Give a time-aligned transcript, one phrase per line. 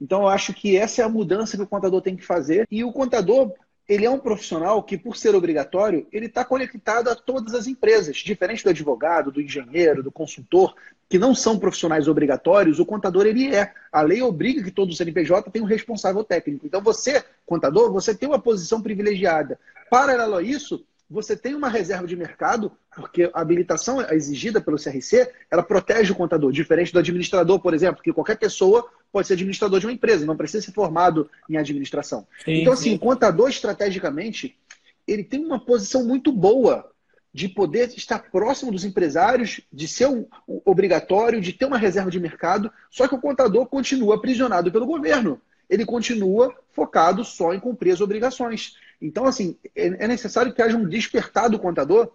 [0.00, 2.66] Então, eu acho que essa é a mudança que o contador tem que fazer.
[2.70, 3.52] E o contador,
[3.88, 8.16] ele é um profissional que, por ser obrigatório, ele está conectado a todas as empresas.
[8.16, 10.74] Diferente do advogado, do engenheiro, do consultor,
[11.08, 13.72] que não são profissionais obrigatórios, o contador ele é.
[13.90, 16.66] A lei obriga que todo CNPJ tenha um responsável técnico.
[16.66, 19.58] Então, você, contador, você tem uma posição privilegiada.
[19.90, 25.30] Paralelo a isso, você tem uma reserva de mercado, porque a habilitação exigida pelo CRC,
[25.50, 29.80] ela protege o contador, diferente do administrador, por exemplo, que qualquer pessoa pode ser administrador
[29.80, 32.26] de uma empresa, não precisa ser formado em administração.
[32.44, 32.96] Sim, então, assim, sim.
[32.96, 34.58] o contador, estrategicamente,
[35.06, 36.90] ele tem uma posição muito boa
[37.32, 42.10] de poder estar próximo dos empresários, de ser um, um, obrigatório, de ter uma reserva
[42.10, 45.40] de mercado, só que o contador continua aprisionado pelo governo.
[45.68, 48.74] Ele continua focado só em cumprir as obrigações.
[49.00, 52.10] Então, assim, é, é necessário que haja um despertar do contador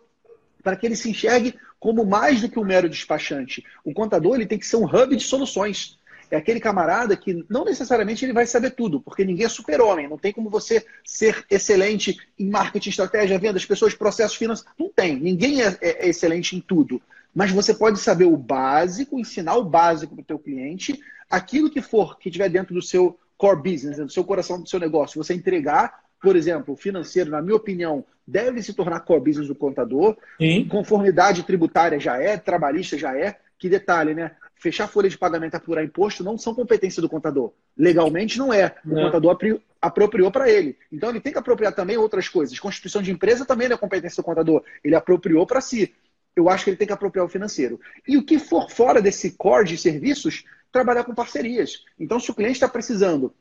[0.62, 3.64] para que ele se enxergue como mais do que um mero despachante.
[3.84, 5.98] O contador ele tem que ser um hub de soluções.
[6.32, 10.08] É aquele camarada que não necessariamente ele vai saber tudo, porque ninguém é super-homem.
[10.10, 14.66] Não tem como você ser excelente em marketing, estratégia, vendas, pessoas, processos, finanças.
[14.80, 15.20] Não tem.
[15.20, 17.02] Ninguém é, é, é excelente em tudo.
[17.36, 21.82] Mas você pode saber o básico, ensinar o básico para o teu cliente, aquilo que
[21.82, 25.34] for, que estiver dentro do seu core business, do seu coração do seu negócio, você
[25.34, 30.16] entregar por exemplo, o financeiro, na minha opinião, deve se tornar core business do contador.
[30.38, 30.66] Sim.
[30.70, 33.38] Conformidade tributária já é, trabalhista já é.
[33.60, 34.32] Que detalhe, né?
[34.56, 37.52] Fechar folha de pagamento e apurar imposto não são competência do contador.
[37.78, 38.74] Legalmente não é.
[38.86, 39.04] O não.
[39.04, 39.38] contador
[39.82, 40.78] apropriou para ele.
[40.90, 42.58] Então ele tem que apropriar também outras coisas.
[42.58, 44.64] Constituição de empresa também não é competência do contador.
[44.82, 45.94] Ele apropriou para si.
[46.34, 47.82] Eu acho que ele tem que apropriar o financeiro.
[48.08, 51.84] E o que for fora desse core de serviços, trabalhar com parcerias.
[52.00, 53.34] Então, se o cliente está precisando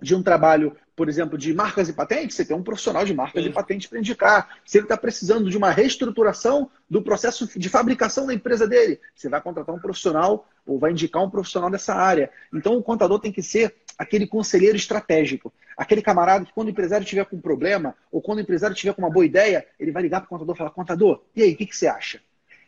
[0.00, 3.42] de um trabalho, por exemplo, de marcas e patentes, você tem um profissional de marcas
[3.42, 3.50] Sim.
[3.50, 4.58] e patentes para indicar.
[4.64, 9.28] Se ele está precisando de uma reestruturação do processo de fabricação da empresa dele, você
[9.28, 12.30] vai contratar um profissional ou vai indicar um profissional dessa área.
[12.52, 17.06] Então, o contador tem que ser aquele conselheiro estratégico, aquele camarada que quando o empresário
[17.06, 20.02] tiver com um problema ou quando o empresário tiver com uma boa ideia, ele vai
[20.02, 22.20] ligar para o contador e falar, contador, e aí, o que, que você acha?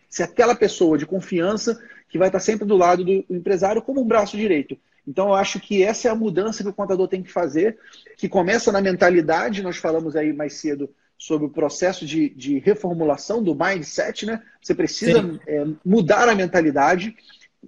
[0.08, 4.06] Se aquela pessoa de confiança que vai estar sempre do lado do empresário como um
[4.06, 4.76] braço direito.
[5.08, 7.78] Então, eu acho que essa é a mudança que o contador tem que fazer,
[8.14, 13.42] que começa na mentalidade, nós falamos aí mais cedo sobre o processo de, de reformulação
[13.42, 14.42] do mindset, né?
[14.60, 17.16] Você precisa é, mudar a mentalidade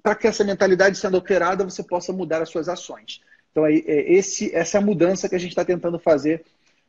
[0.02, 3.22] para que essa mentalidade sendo alterada você possa mudar as suas ações.
[3.50, 6.44] Então, é, é esse, essa é a mudança que a gente está tentando fazer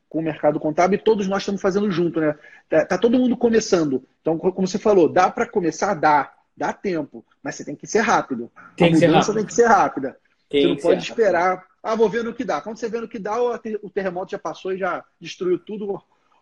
[0.09, 2.37] com o mercado contábil e todos nós estamos fazendo junto, né?
[2.69, 4.03] Tá, tá todo mundo começando.
[4.19, 5.93] Então, como você falou, dá para começar?
[5.93, 6.33] Dá.
[6.55, 8.51] Dá tempo, mas você tem que ser rápido.
[8.75, 10.17] Tem a mudança tem que ser rápida.
[10.51, 11.65] Você não pode esperar.
[11.81, 12.61] Ah, vou ver no que dá.
[12.61, 16.01] Quando você vê no que dá, o terremoto já passou e já destruiu tudo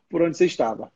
[0.09, 0.91] por onde você estava.